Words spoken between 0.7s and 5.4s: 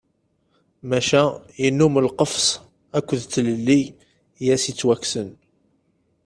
Maca yennum lqefs akked tlelli i as-yettwakksen.